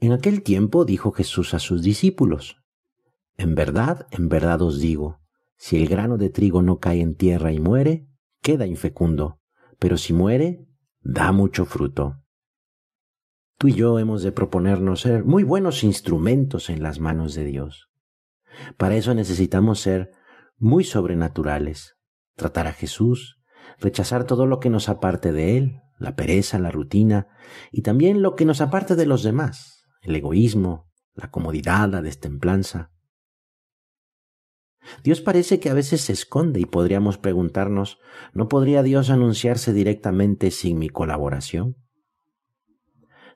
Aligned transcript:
En 0.00 0.12
aquel 0.12 0.42
tiempo 0.42 0.84
dijo 0.84 1.10
Jesús 1.10 1.54
a 1.54 1.58
sus 1.58 1.82
discípulos, 1.82 2.56
En 3.36 3.56
verdad, 3.56 4.06
en 4.12 4.28
verdad 4.28 4.62
os 4.62 4.78
digo, 4.78 5.18
si 5.56 5.76
el 5.76 5.88
grano 5.88 6.18
de 6.18 6.30
trigo 6.30 6.62
no 6.62 6.78
cae 6.78 7.00
en 7.00 7.16
tierra 7.16 7.52
y 7.52 7.58
muere, 7.58 8.06
queda 8.40 8.66
infecundo, 8.66 9.40
pero 9.80 9.96
si 9.96 10.12
muere, 10.12 10.68
da 11.00 11.32
mucho 11.32 11.64
fruto. 11.64 12.22
Tú 13.58 13.66
y 13.66 13.74
yo 13.74 13.98
hemos 13.98 14.22
de 14.22 14.30
proponernos 14.30 15.00
ser 15.00 15.24
muy 15.24 15.42
buenos 15.42 15.82
instrumentos 15.82 16.70
en 16.70 16.80
las 16.80 17.00
manos 17.00 17.34
de 17.34 17.44
Dios. 17.44 17.88
Para 18.76 18.94
eso 18.94 19.14
necesitamos 19.14 19.80
ser 19.80 20.12
muy 20.58 20.84
sobrenaturales, 20.84 21.96
tratar 22.36 22.68
a 22.68 22.72
Jesús, 22.72 23.40
rechazar 23.80 24.26
todo 24.26 24.46
lo 24.46 24.60
que 24.60 24.70
nos 24.70 24.88
aparte 24.88 25.32
de 25.32 25.58
Él, 25.58 25.80
la 25.98 26.14
pereza, 26.14 26.60
la 26.60 26.70
rutina, 26.70 27.26
y 27.72 27.82
también 27.82 28.22
lo 28.22 28.36
que 28.36 28.44
nos 28.44 28.60
aparte 28.60 28.94
de 28.94 29.06
los 29.06 29.24
demás, 29.24 29.77
el 30.02 30.16
egoísmo, 30.16 30.90
la 31.14 31.30
comodidad, 31.30 31.88
la 31.88 32.02
destemplanza. 32.02 32.92
Dios 35.02 35.20
parece 35.20 35.60
que 35.60 35.70
a 35.70 35.74
veces 35.74 36.00
se 36.02 36.12
esconde 36.12 36.60
y 36.60 36.64
podríamos 36.64 37.18
preguntarnos, 37.18 37.98
¿no 38.32 38.48
podría 38.48 38.82
Dios 38.82 39.10
anunciarse 39.10 39.72
directamente 39.72 40.50
sin 40.50 40.78
mi 40.78 40.88
colaboración? 40.88 41.76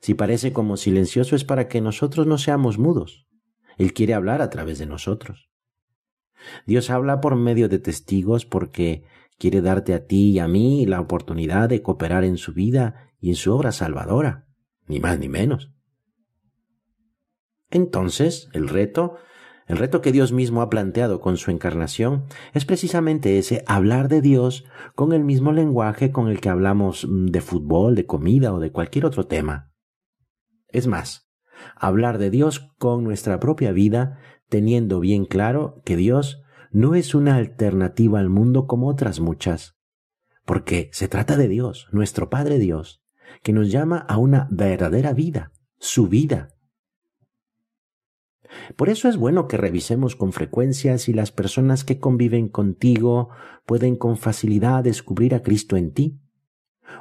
Si 0.01 0.15
parece 0.15 0.53
como 0.53 0.77
silencioso 0.77 1.37
es 1.37 1.45
para 1.45 1.69
que 1.69 1.81
nosotros 1.81 2.27
no 2.27 2.39
seamos 2.39 2.79
mudos. 2.79 3.27
Él 3.79 3.93
quiere 3.93 4.15
hablar 4.15 4.43
a 4.43 4.51
través 4.51 4.79
de 4.79 4.87
nosotros. 4.87 5.51
Dios 6.67 6.91
habla 6.91 7.21
por 7.21 7.37
medio 7.37 7.69
de 7.69 7.79
testigos 7.79 8.45
porque 8.45 9.05
quiere 9.39 9.61
darte 9.61 9.95
a 9.95 10.07
ti 10.07 10.31
y 10.31 10.39
a 10.39 10.49
mí 10.49 10.87
la 10.87 11.01
oportunidad 11.01 11.69
de 11.69 11.83
cooperar 11.83 12.25
en 12.25 12.37
su 12.37 12.53
vida 12.53 13.13
y 13.21 13.31
en 13.31 13.37
su 13.37 13.53
obra 13.53 13.71
salvadora, 13.73 14.49
ni 14.87 14.99
más 14.99 15.19
ni 15.19 15.29
menos. 15.29 15.73
Entonces, 17.73 18.51
el 18.53 18.69
reto, 18.69 19.17
el 19.67 19.79
reto 19.79 20.03
que 20.03 20.13
Dios 20.13 20.31
mismo 20.31 20.61
ha 20.61 20.69
planteado 20.69 21.21
con 21.21 21.39
su 21.39 21.51
encarnación, 21.51 22.27
es 22.53 22.67
precisamente 22.67 23.39
ese 23.39 23.65
hablar 23.67 24.09
de 24.09 24.21
Dios 24.21 24.65
con 24.95 25.15
el 25.15 25.25
mismo 25.25 25.53
lenguaje 25.53 26.13
con 26.13 26.29
el 26.29 26.39
que 26.39 26.51
hablamos 26.51 27.09
mm, 27.09 27.27
de 27.29 27.41
fútbol, 27.41 27.95
de 27.95 28.05
comida 28.05 28.53
o 28.53 28.61
de 28.61 28.71
cualquier 28.71 29.07
otro 29.07 29.27
tema. 29.27 29.73
Es 30.69 30.87
más, 30.87 31.31
hablar 31.75 32.19
de 32.19 32.29
Dios 32.29 32.73
con 32.79 33.05
nuestra 33.05 33.41
propia 33.41 33.73
vida, 33.73 34.19
teniendo 34.51 35.01
bien 35.01 35.25
claro 35.25 35.81
que 35.87 35.97
Dios 35.97 36.43
no 36.71 36.95
es 36.95 37.15
una 37.15 37.37
alternativa 37.37 38.21
al 38.21 38.29
mundo 38.29 38.67
como 38.67 38.89
otras 38.89 39.19
muchas, 39.19 39.79
porque 40.45 40.91
se 40.93 41.09
trata 41.09 41.39
de 41.39 41.49
Dios, 41.49 41.89
nuestro 41.91 42.29
Padre 42.29 42.59
Dios, 42.59 43.03
que 43.43 43.55
nos 43.55 43.71
llama 43.71 43.97
a 43.97 44.19
una 44.19 44.47
verdadera 44.51 45.15
vida, 45.15 45.53
su 45.79 46.09
vida, 46.09 46.51
por 48.77 48.89
eso 48.89 49.09
es 49.09 49.17
bueno 49.17 49.49
que 49.49 49.57
revisemos 49.57 50.17
con 50.17 50.33
frecuencia 50.33 50.99
si 50.99 51.13
las 51.13 51.33
personas 51.33 51.85
que 51.85 51.99
conviven 51.99 52.49
contigo 52.49 53.31
pueden 53.67 53.97
con 53.97 54.17
facilidad 54.17 54.85
descubrir 54.85 55.35
a 55.35 55.43
Cristo 55.43 55.77
en 55.77 55.93
ti, 55.93 56.19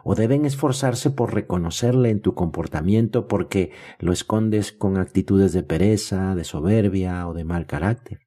o 0.04 0.16
deben 0.16 0.46
esforzarse 0.46 1.12
por 1.12 1.34
reconocerle 1.34 2.10
en 2.10 2.22
tu 2.22 2.34
comportamiento 2.34 3.28
porque 3.28 3.72
lo 4.00 4.14
escondes 4.14 4.72
con 4.72 4.98
actitudes 4.98 5.54
de 5.54 5.64
pereza, 5.64 6.36
de 6.36 6.44
soberbia 6.44 7.28
o 7.28 7.34
de 7.34 7.44
mal 7.44 7.66
carácter. 7.66 8.20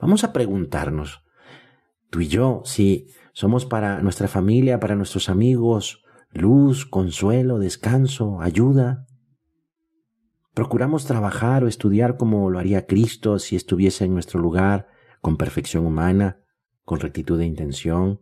Vamos 0.00 0.24
a 0.24 0.32
preguntarnos, 0.32 1.24
tú 2.10 2.20
y 2.20 2.28
yo, 2.28 2.62
si 2.64 3.08
somos 3.32 3.66
para 3.66 4.00
nuestra 4.00 4.28
familia, 4.28 4.80
para 4.80 4.96
nuestros 4.96 5.28
amigos, 5.28 6.04
luz, 6.30 6.86
consuelo, 6.86 7.58
descanso, 7.58 8.40
ayuda, 8.40 9.06
Procuramos 10.54 11.04
trabajar 11.04 11.64
o 11.64 11.68
estudiar 11.68 12.16
como 12.16 12.48
lo 12.48 12.60
haría 12.60 12.86
Cristo 12.86 13.40
si 13.40 13.56
estuviese 13.56 14.04
en 14.04 14.14
nuestro 14.14 14.40
lugar, 14.40 14.88
con 15.20 15.36
perfección 15.36 15.84
humana, 15.84 16.40
con 16.84 17.00
rectitud 17.00 17.38
de 17.38 17.46
intención. 17.46 18.20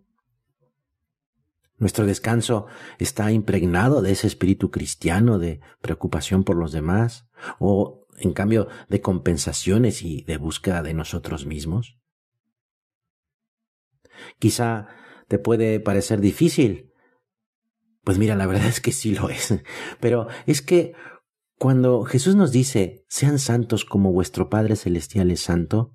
Nuestro 1.76 2.06
descanso 2.06 2.66
está 2.98 3.32
impregnado 3.32 4.02
de 4.02 4.12
ese 4.12 4.28
espíritu 4.28 4.70
cristiano 4.70 5.38
de 5.38 5.60
preocupación 5.80 6.44
por 6.44 6.56
los 6.56 6.72
demás, 6.72 7.28
o 7.58 8.06
en 8.16 8.32
cambio 8.32 8.68
de 8.88 9.00
compensaciones 9.00 10.02
y 10.02 10.22
de 10.22 10.38
búsqueda 10.38 10.82
de 10.82 10.94
nosotros 10.94 11.44
mismos. 11.44 11.98
Quizá 14.38 14.88
te 15.28 15.38
puede 15.38 15.80
parecer 15.80 16.20
difícil. 16.20 16.92
Pues 18.04 18.16
mira, 18.18 18.36
la 18.36 18.46
verdad 18.46 18.66
es 18.66 18.80
que 18.80 18.92
sí 18.92 19.14
lo 19.14 19.28
es. 19.28 19.54
Pero 20.00 20.28
es 20.46 20.62
que 20.62 20.94
cuando 21.62 22.02
Jesús 22.02 22.34
nos 22.34 22.50
dice, 22.50 23.04
sean 23.06 23.38
santos 23.38 23.84
como 23.84 24.12
vuestro 24.12 24.50
Padre 24.50 24.74
Celestial 24.74 25.30
es 25.30 25.42
santo, 25.42 25.94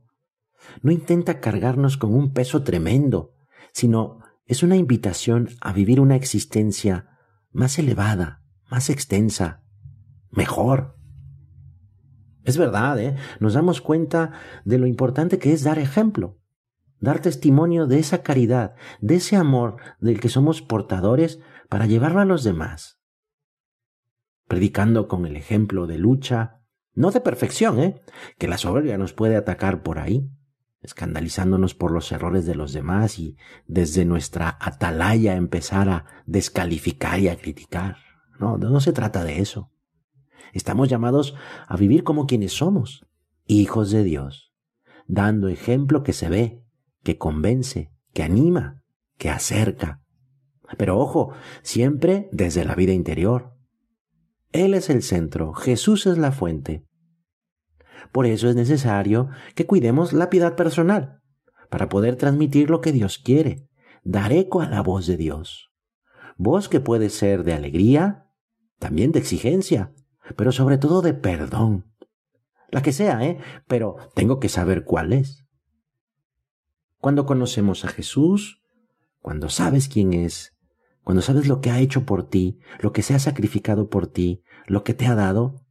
no 0.82 0.94
intenta 0.94 1.42
cargarnos 1.42 1.98
con 1.98 2.16
un 2.16 2.32
peso 2.32 2.64
tremendo, 2.64 3.36
sino 3.74 4.20
es 4.46 4.64
una 4.64 4.78
invitación 4.78 5.50
a 5.60 5.74
vivir 5.74 6.00
una 6.00 6.16
existencia 6.16 7.10
más 7.52 7.78
elevada, 7.80 8.46
más 8.72 8.90
extensa, 8.90 9.62
mejor. 10.32 10.96
Es 12.46 12.58
verdad, 12.58 12.98
¿eh? 13.02 13.18
nos 13.42 13.54
damos 13.56 13.82
cuenta 13.82 14.32
de 14.64 14.78
lo 14.78 14.88
importante 14.88 15.38
que 15.38 15.52
es 15.52 15.66
dar 15.66 15.80
ejemplo, 15.80 16.40
dar 17.02 17.20
testimonio 17.20 17.88
de 17.88 18.00
esa 18.00 18.24
caridad, 18.24 18.76
de 19.02 19.16
ese 19.16 19.36
amor 19.36 19.76
del 20.00 20.22
que 20.22 20.30
somos 20.30 20.62
portadores 20.62 21.42
para 21.68 21.88
llevarlo 21.88 22.22
a 22.22 22.26
los 22.26 22.46
demás 22.46 22.97
predicando 24.48 25.08
con 25.08 25.26
el 25.26 25.36
ejemplo 25.36 25.88
de 25.88 25.98
lucha, 25.98 26.62
no 26.94 27.12
de 27.12 27.22
perfección, 27.22 27.80
¿eh? 27.80 28.02
que 28.38 28.48
la 28.48 28.58
soberbia 28.58 28.98
nos 28.98 29.14
puede 29.14 29.36
atacar 29.36 29.84
por 29.84 30.00
ahí, 30.00 30.30
escandalizándonos 30.82 31.76
por 31.76 31.92
los 31.92 32.12
errores 32.12 32.46
de 32.46 32.56
los 32.56 32.74
demás 32.74 33.20
y 33.20 33.38
desde 33.68 34.06
nuestra 34.06 34.58
atalaya 34.60 35.36
empezar 35.36 35.90
a 35.90 36.06
descalificar 36.26 37.20
y 37.20 37.28
a 37.28 37.38
criticar. 37.38 37.98
No, 38.40 38.58
no 38.58 38.80
se 38.80 38.94
trata 38.94 39.24
de 39.24 39.40
eso. 39.40 39.72
Estamos 40.54 40.90
llamados 40.90 41.36
a 41.68 41.76
vivir 41.76 42.04
como 42.04 42.26
quienes 42.26 42.54
somos, 42.54 43.06
hijos 43.46 43.92
de 43.92 44.04
Dios, 44.04 44.54
dando 45.08 45.50
ejemplo 45.50 46.04
que 46.04 46.14
se 46.14 46.30
ve, 46.30 46.64
que 47.04 47.18
convence, 47.18 47.92
que 48.14 48.24
anima, 48.24 48.82
que 49.18 49.30
acerca. 49.30 50.02
Pero 50.78 50.98
ojo, 50.98 51.34
siempre 51.62 52.30
desde 52.32 52.66
la 52.66 52.76
vida 52.76 52.94
interior, 52.94 53.57
él 54.58 54.74
es 54.74 54.90
el 54.90 55.04
centro, 55.04 55.54
Jesús 55.54 56.06
es 56.06 56.18
la 56.18 56.32
fuente. 56.32 56.86
Por 58.12 58.26
eso 58.26 58.50
es 58.50 58.56
necesario 58.56 59.30
que 59.56 59.66
cuidemos 59.66 60.14
la 60.14 60.30
piedad 60.30 60.56
personal, 60.56 61.22
para 61.70 61.90
poder 61.90 62.16
transmitir 62.16 62.70
lo 62.70 62.82
que 62.82 62.92
Dios 62.92 63.18
quiere, 63.18 63.68
dar 64.04 64.32
eco 64.32 64.62
a 64.62 64.70
la 64.70 64.82
voz 64.82 65.08
de 65.08 65.18
Dios. 65.18 65.72
Voz 66.38 66.70
que 66.70 66.80
puede 66.80 67.10
ser 67.10 67.44
de 67.44 67.54
alegría, 67.54 68.28
también 68.80 69.12
de 69.12 69.20
exigencia, 69.20 69.94
pero 70.36 70.52
sobre 70.52 70.78
todo 70.78 71.02
de 71.02 71.14
perdón. 71.14 71.92
La 72.70 72.82
que 72.82 72.92
sea, 72.92 73.24
¿eh? 73.24 73.40
Pero 73.68 73.96
tengo 74.14 74.40
que 74.40 74.50
saber 74.50 74.84
cuál 74.84 75.14
es. 75.14 75.46
Cuando 77.00 77.26
conocemos 77.26 77.86
a 77.86 77.88
Jesús, 77.88 78.62
cuando 79.20 79.50
sabes 79.50 79.88
quién 79.88 80.14
es, 80.14 80.58
cuando 81.04 81.22
sabes 81.22 81.48
lo 81.48 81.62
que 81.62 81.72
ha 81.72 81.80
hecho 81.80 82.06
por 82.06 82.28
ti, 82.28 82.60
lo 82.80 82.92
que 82.92 83.02
se 83.02 83.14
ha 83.14 83.20
sacrificado 83.20 83.90
por 83.90 84.08
ti, 84.08 84.44
lo 84.68 84.84
que 84.84 84.94
te 84.94 85.08
ha 85.08 85.16
dado, 85.16 85.66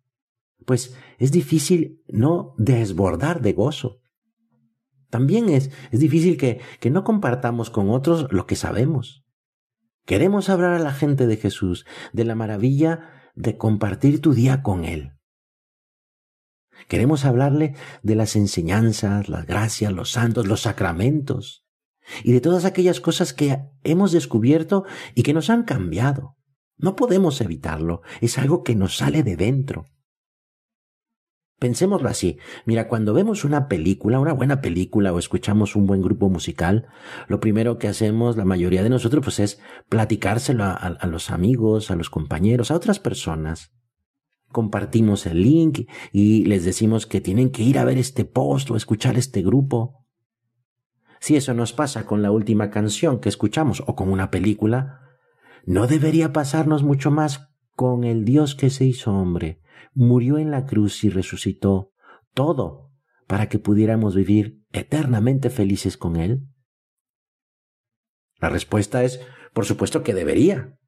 pues 0.65 0.97
es 1.19 1.31
difícil 1.31 2.03
no 2.09 2.55
desbordar 2.59 3.41
de 3.41 3.53
gozo. 3.53 4.01
También 5.11 5.49
es, 5.49 5.71
es 5.93 6.01
difícil 6.01 6.37
que, 6.37 6.61
que 6.81 6.91
no 6.91 7.05
compartamos 7.05 7.71
con 7.71 7.91
otros 7.91 8.27
lo 8.33 8.47
que 8.47 8.57
sabemos. 8.57 9.25
Queremos 10.05 10.49
hablar 10.49 10.73
a 10.73 10.79
la 10.79 10.93
gente 10.93 11.27
de 11.27 11.37
Jesús, 11.37 11.87
de 12.13 12.25
la 12.25 12.35
maravilla 12.35 13.31
de 13.35 13.57
compartir 13.57 14.21
tu 14.21 14.35
día 14.35 14.63
con 14.63 14.85
Él. 14.85 15.13
Queremos 16.89 17.25
hablarle 17.25 17.75
de 18.03 18.15
las 18.15 18.37
enseñanzas, 18.37 19.29
las 19.29 19.47
gracias, 19.47 19.93
los 19.93 20.11
santos, 20.11 20.47
los 20.47 20.63
sacramentos, 20.63 21.65
y 22.23 22.33
de 22.33 22.41
todas 22.41 22.65
aquellas 22.65 23.01
cosas 23.01 23.33
que 23.33 23.59
hemos 23.83 24.13
descubierto 24.13 24.85
y 25.15 25.23
que 25.23 25.35
nos 25.35 25.51
han 25.51 25.65
cambiado. 25.65 26.37
No 26.79 26.97
podemos 26.97 27.41
evitarlo, 27.41 28.03
es 28.21 28.39
algo 28.39 28.63
que 28.63 28.75
nos 28.75 28.97
sale 28.97 29.23
de 29.23 29.37
dentro. 29.37 29.87
Pensémoslo 31.59 32.11
así. 32.11 32.39
Mira, 32.67 32.87
cuando 32.87 33.15
vemos 33.15 33.43
una 33.43 33.67
película, 33.67 34.21
una 34.21 34.35
buena 34.35 34.61
película 34.61 35.13
o 35.15 35.19
escuchamos 35.19 35.75
un 35.75 35.87
buen 35.87 36.03
grupo 36.03 36.29
musical, 36.29 36.87
lo 37.29 37.41
primero 37.41 37.79
que 37.79 37.89
hacemos 37.89 38.37
la 38.37 38.45
mayoría 38.45 38.83
de 38.83 38.91
nosotros 38.91 39.25
pues 39.25 39.41
es 39.41 39.59
platicárselo 39.89 40.65
a, 40.65 40.75
a 40.75 41.07
los 41.07 41.31
amigos, 41.31 41.91
a 41.91 41.97
los 41.97 42.11
compañeros, 42.11 42.71
a 42.71 42.75
otras 42.75 42.99
personas. 42.99 43.73
Compartimos 44.49 45.25
el 45.25 45.43
link 45.43 45.89
y 46.13 46.45
les 46.45 46.65
decimos 46.67 47.07
que 47.07 47.23
tienen 47.23 47.51
que 47.51 47.63
ir 47.63 47.79
a 47.79 47.85
ver 47.85 47.97
este 47.97 48.27
post 48.27 48.71
o 48.71 48.77
escuchar 48.77 49.17
este 49.17 49.41
grupo. 49.41 50.05
Si 51.21 51.37
eso 51.37 51.55
nos 51.55 51.73
pasa 51.73 52.05
con 52.05 52.21
la 52.21 52.33
última 52.33 52.71
canción 52.71 53.19
que 53.19 53.31
escuchamos 53.31 53.83
o 53.87 53.97
con 53.97 54.11
una 54.11 54.31
película, 54.31 55.06
¿no 55.67 55.87
debería 55.87 56.33
pasarnos 56.33 56.83
mucho 56.83 57.11
más 57.11 57.51
con 57.75 58.05
el 58.05 58.25
Dios 58.25 58.55
que 58.55 58.71
se 58.71 58.87
hizo 58.87 59.13
hombre, 59.13 59.61
murió 59.93 60.39
en 60.39 60.51
la 60.51 60.65
cruz 60.65 61.05
y 61.05 61.11
resucitó, 61.11 61.93
todo 62.33 62.93
para 63.27 63.51
que 63.51 63.59
pudiéramos 63.59 64.15
vivir 64.15 64.63
eternamente 64.73 65.51
felices 65.51 65.99
con 65.99 66.17
Él? 66.17 66.49
La 68.41 68.49
respuesta 68.49 69.05
es, 69.05 69.21
por 69.53 69.67
supuesto 69.67 70.03
que 70.03 70.15
debería. 70.15 70.79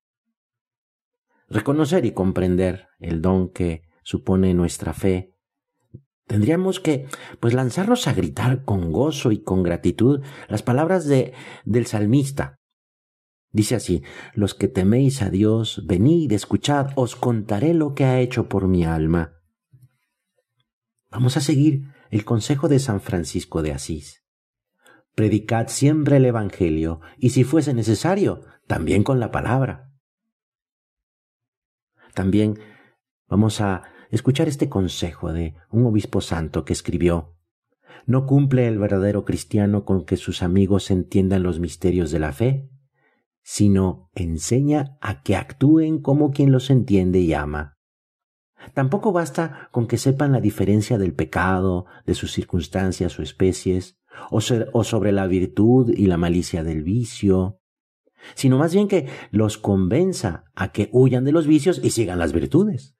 Reconocer 1.48 2.06
y 2.06 2.12
comprender 2.12 2.88
el 2.98 3.20
don 3.20 3.50
que 3.50 3.82
supone 4.02 4.54
nuestra 4.54 4.94
fe 4.94 5.38
Tendríamos 6.28 6.78
que, 6.78 7.06
pues, 7.40 7.54
lanzarnos 7.54 8.06
a 8.06 8.12
gritar 8.12 8.64
con 8.64 8.92
gozo 8.92 9.32
y 9.32 9.42
con 9.42 9.62
gratitud 9.62 10.22
las 10.48 10.62
palabras 10.62 11.06
de, 11.06 11.32
del 11.64 11.86
salmista. 11.86 12.57
Dice 13.50 13.74
así, 13.74 14.02
los 14.34 14.54
que 14.54 14.68
teméis 14.68 15.22
a 15.22 15.30
Dios, 15.30 15.84
venid, 15.86 16.32
escuchad, 16.32 16.90
os 16.96 17.16
contaré 17.16 17.74
lo 17.74 17.94
que 17.94 18.04
ha 18.04 18.20
hecho 18.20 18.48
por 18.48 18.68
mi 18.68 18.84
alma. 18.84 19.40
Vamos 21.10 21.36
a 21.36 21.40
seguir 21.40 21.84
el 22.10 22.24
consejo 22.24 22.68
de 22.68 22.78
San 22.78 23.00
Francisco 23.00 23.62
de 23.62 23.72
Asís. 23.72 24.24
Predicad 25.14 25.68
siempre 25.68 26.18
el 26.18 26.26
Evangelio, 26.26 27.00
y 27.16 27.30
si 27.30 27.44
fuese 27.44 27.72
necesario, 27.74 28.44
también 28.66 29.02
con 29.02 29.18
la 29.18 29.30
palabra. 29.30 29.92
También 32.14 32.58
vamos 33.28 33.60
a 33.60 33.82
escuchar 34.10 34.48
este 34.48 34.68
consejo 34.68 35.32
de 35.32 35.54
un 35.70 35.86
obispo 35.86 36.20
santo 36.20 36.64
que 36.64 36.72
escribió 36.72 37.38
¿No 38.06 38.26
cumple 38.26 38.68
el 38.68 38.78
verdadero 38.78 39.24
cristiano 39.24 39.84
con 39.84 40.04
que 40.04 40.16
sus 40.16 40.42
amigos 40.42 40.90
entiendan 40.90 41.42
los 41.42 41.60
misterios 41.60 42.10
de 42.10 42.18
la 42.18 42.32
fe? 42.32 42.70
Sino 43.50 44.10
enseña 44.14 44.98
a 45.00 45.22
que 45.22 45.34
actúen 45.34 46.02
como 46.02 46.32
quien 46.32 46.52
los 46.52 46.68
entiende 46.68 47.20
y 47.20 47.32
ama. 47.32 47.78
Tampoco 48.74 49.10
basta 49.10 49.70
con 49.72 49.86
que 49.86 49.96
sepan 49.96 50.32
la 50.32 50.42
diferencia 50.42 50.98
del 50.98 51.14
pecado, 51.14 51.86
de 52.04 52.14
sus 52.14 52.30
circunstancias 52.32 53.18
o 53.18 53.22
especies, 53.22 53.96
o, 54.30 54.42
sobre 54.84 55.12
la 55.12 55.26
virtud 55.26 55.94
y 55.96 56.08
la 56.08 56.18
malicia 56.18 56.62
del 56.62 56.82
vicio, 56.82 57.62
sino 58.34 58.58
más 58.58 58.74
bien 58.74 58.86
que 58.86 59.08
los 59.30 59.56
convenza 59.56 60.44
a 60.54 60.70
que 60.70 60.90
huyan 60.92 61.24
de 61.24 61.32
los 61.32 61.46
vicios 61.46 61.80
y 61.82 61.88
sigan 61.88 62.18
las 62.18 62.34
virtudes. 62.34 62.98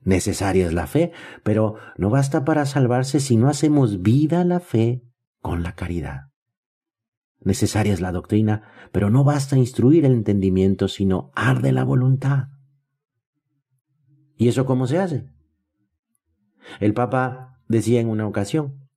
Necesaria 0.00 0.66
es 0.66 0.72
la 0.72 0.88
fe, 0.88 1.12
pero 1.44 1.76
no 1.96 2.10
basta 2.10 2.44
para 2.44 2.66
salvarse 2.66 3.20
si 3.20 3.36
no 3.36 3.48
hacemos 3.48 4.02
vida 4.02 4.44
la 4.44 4.58
fe 4.58 5.04
con 5.40 5.62
la 5.62 5.76
caridad. 5.76 6.32
Necesaria 7.46 7.92
es 7.92 8.00
la 8.00 8.10
doctrina, 8.10 8.64
pero 8.90 9.08
no 9.08 9.22
basta 9.22 9.56
instruir 9.56 10.04
el 10.04 10.14
entendimiento, 10.14 10.88
sino 10.88 11.30
arde 11.36 11.70
la 11.70 11.84
voluntad. 11.84 12.48
¿Y 14.36 14.48
eso 14.48 14.66
cómo 14.66 14.88
se 14.88 14.98
hace? 14.98 15.30
El 16.80 16.92
Papa 16.92 17.60
decía 17.68 18.00
en 18.00 18.08
una 18.08 18.26
ocasión, 18.26 18.88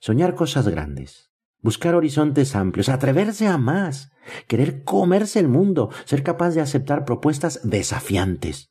soñar 0.00 0.34
cosas 0.34 0.68
grandes, 0.68 1.30
buscar 1.62 1.94
horizontes 1.94 2.54
amplios, 2.54 2.90
atreverse 2.90 3.46
a 3.46 3.56
más, 3.56 4.12
querer 4.48 4.84
comerse 4.84 5.40
el 5.40 5.48
mundo, 5.48 5.88
ser 6.04 6.22
capaz 6.22 6.50
de 6.50 6.60
aceptar 6.60 7.06
propuestas 7.06 7.60
desafiantes. 7.64 8.70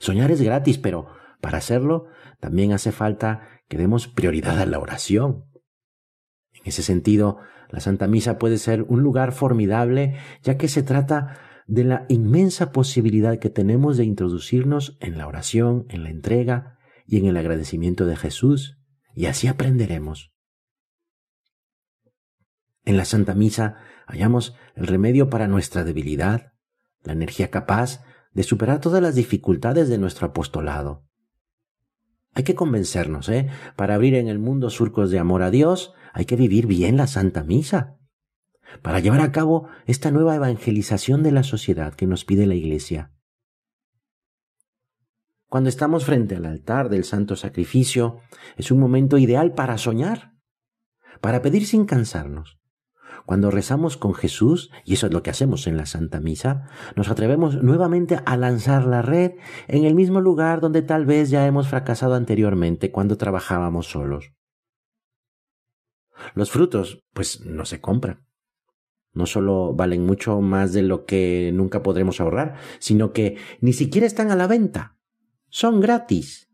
Soñar 0.00 0.32
es 0.32 0.42
gratis, 0.42 0.78
pero 0.78 1.06
para 1.40 1.58
hacerlo 1.58 2.06
también 2.40 2.72
hace 2.72 2.90
falta 2.90 3.46
que 3.68 3.78
demos 3.78 4.08
prioridad 4.08 4.58
a 4.58 4.66
la 4.66 4.80
oración. 4.80 5.44
En 6.64 6.70
ese 6.70 6.82
sentido, 6.82 7.38
la 7.68 7.80
Santa 7.80 8.06
Misa 8.06 8.38
puede 8.38 8.56
ser 8.56 8.82
un 8.88 9.02
lugar 9.02 9.32
formidable, 9.32 10.16
ya 10.42 10.56
que 10.56 10.66
se 10.66 10.82
trata 10.82 11.38
de 11.66 11.84
la 11.84 12.06
inmensa 12.08 12.72
posibilidad 12.72 13.38
que 13.38 13.50
tenemos 13.50 13.98
de 13.98 14.04
introducirnos 14.04 14.96
en 15.00 15.18
la 15.18 15.26
oración, 15.26 15.86
en 15.90 16.02
la 16.02 16.10
entrega 16.10 16.78
y 17.06 17.18
en 17.18 17.26
el 17.26 17.36
agradecimiento 17.36 18.06
de 18.06 18.16
Jesús, 18.16 18.78
y 19.14 19.26
así 19.26 19.46
aprenderemos. 19.46 20.32
En 22.84 22.96
la 22.96 23.04
Santa 23.04 23.34
Misa 23.34 23.76
hallamos 24.06 24.54
el 24.74 24.86
remedio 24.86 25.28
para 25.28 25.46
nuestra 25.46 25.84
debilidad, 25.84 26.52
la 27.02 27.12
energía 27.12 27.50
capaz 27.50 28.02
de 28.32 28.42
superar 28.42 28.80
todas 28.80 29.02
las 29.02 29.14
dificultades 29.14 29.88
de 29.90 29.98
nuestro 29.98 30.28
apostolado. 30.28 31.04
Hay 32.34 32.42
que 32.42 32.54
convencernos, 32.54 33.28
¿eh? 33.28 33.48
Para 33.76 33.94
abrir 33.94 34.14
en 34.16 34.28
el 34.28 34.38
mundo 34.38 34.68
surcos 34.70 35.10
de 35.10 35.20
amor 35.20 35.42
a 35.42 35.50
Dios, 35.50 35.94
hay 36.14 36.24
que 36.24 36.36
vivir 36.36 36.66
bien 36.66 36.96
la 36.96 37.08
Santa 37.08 37.42
Misa. 37.42 37.98
Para 38.82 39.00
llevar 39.00 39.20
a 39.20 39.32
cabo 39.32 39.68
esta 39.84 40.10
nueva 40.10 40.36
evangelización 40.36 41.22
de 41.22 41.32
la 41.32 41.42
sociedad 41.42 41.94
que 41.94 42.06
nos 42.06 42.24
pide 42.24 42.46
la 42.46 42.54
Iglesia. 42.54 43.12
Cuando 45.48 45.68
estamos 45.68 46.04
frente 46.04 46.36
al 46.36 46.46
altar 46.46 46.88
del 46.88 47.04
Santo 47.04 47.36
Sacrificio, 47.36 48.20
es 48.56 48.70
un 48.70 48.78
momento 48.78 49.18
ideal 49.18 49.52
para 49.52 49.76
soñar, 49.76 50.32
para 51.20 51.42
pedir 51.42 51.66
sin 51.66 51.84
cansarnos, 51.84 52.58
cuando 53.26 53.50
rezamos 53.50 53.96
con 53.96 54.14
Jesús, 54.14 54.70
y 54.84 54.94
eso 54.94 55.06
es 55.06 55.12
lo 55.12 55.22
que 55.22 55.30
hacemos 55.30 55.66
en 55.66 55.76
la 55.76 55.86
Santa 55.86 56.20
Misa, 56.20 56.68
nos 56.94 57.08
atrevemos 57.08 57.62
nuevamente 57.62 58.20
a 58.24 58.36
lanzar 58.36 58.84
la 58.84 59.02
red 59.02 59.32
en 59.66 59.84
el 59.84 59.94
mismo 59.94 60.20
lugar 60.20 60.60
donde 60.60 60.82
tal 60.82 61.06
vez 61.06 61.30
ya 61.30 61.46
hemos 61.46 61.68
fracasado 61.68 62.14
anteriormente 62.14 62.90
cuando 62.92 63.16
trabajábamos 63.16 63.86
solos. 63.86 64.32
Los 66.34 66.50
frutos, 66.50 67.02
pues, 67.12 67.44
no 67.44 67.64
se 67.64 67.80
compran. 67.80 68.26
No 69.12 69.26
solo 69.26 69.74
valen 69.74 70.04
mucho 70.04 70.40
más 70.40 70.72
de 70.72 70.82
lo 70.82 71.04
que 71.04 71.50
nunca 71.54 71.82
podremos 71.82 72.20
ahorrar, 72.20 72.56
sino 72.80 73.12
que 73.12 73.36
ni 73.60 73.72
siquiera 73.72 74.06
están 74.06 74.30
a 74.30 74.36
la 74.36 74.48
venta. 74.48 74.98
Son 75.48 75.80
gratis. 75.80 76.50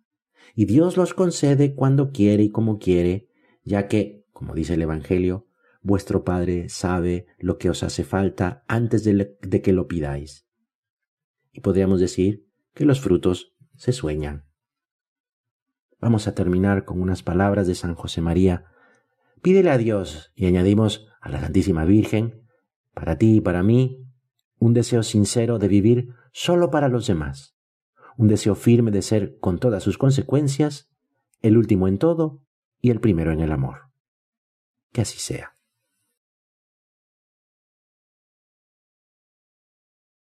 Y 0.54 0.66
Dios 0.66 0.96
los 0.96 1.14
concede 1.14 1.74
cuando 1.74 2.10
quiere 2.10 2.42
y 2.42 2.50
como 2.50 2.78
quiere, 2.78 3.28
ya 3.64 3.88
que, 3.88 4.26
como 4.32 4.54
dice 4.54 4.74
el 4.74 4.82
Evangelio, 4.82 5.46
vuestro 5.82 6.24
Padre 6.24 6.68
sabe 6.68 7.26
lo 7.38 7.58
que 7.58 7.70
os 7.70 7.82
hace 7.82 8.04
falta 8.04 8.64
antes 8.68 9.04
de, 9.04 9.38
que 9.62 9.72
lo 9.72 9.88
pidáis. 9.88 10.46
Y 11.52 11.60
podríamos 11.60 12.00
decir 12.00 12.46
que 12.74 12.84
los 12.84 13.00
frutos 13.00 13.54
se 13.76 13.92
sueñan. 13.92 14.46
Vamos 15.98 16.28
a 16.28 16.34
terminar 16.34 16.84
con 16.84 17.00
unas 17.00 17.22
palabras 17.22 17.66
de 17.66 17.74
San 17.74 17.94
José 17.94 18.20
María. 18.20 18.66
Pídele 19.42 19.70
a 19.70 19.78
Dios 19.78 20.32
y 20.34 20.46
añadimos 20.46 21.08
a 21.20 21.30
la 21.30 21.40
Santísima 21.40 21.84
Virgen, 21.84 22.46
para 22.92 23.16
ti 23.16 23.36
y 23.36 23.40
para 23.40 23.62
mí, 23.62 24.06
un 24.58 24.74
deseo 24.74 25.02
sincero 25.02 25.58
de 25.58 25.68
vivir 25.68 26.14
solo 26.32 26.70
para 26.70 26.88
los 26.88 27.06
demás, 27.06 27.56
un 28.16 28.28
deseo 28.28 28.54
firme 28.54 28.90
de 28.90 29.02
ser, 29.02 29.38
con 29.38 29.58
todas 29.58 29.82
sus 29.82 29.96
consecuencias, 29.96 30.90
el 31.40 31.56
último 31.56 31.88
en 31.88 31.98
todo 31.98 32.42
y 32.80 32.90
el 32.90 33.00
primero 33.00 33.32
en 33.32 33.40
el 33.40 33.52
amor. 33.52 33.90
Que 34.92 35.00
así 35.02 35.18
sea. 35.18 35.56